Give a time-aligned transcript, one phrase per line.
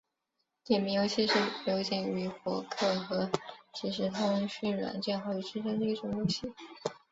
[0.65, 3.29] 点名游戏是流行于博客和
[3.71, 6.51] 即时通讯软件好友之间的一种游戏。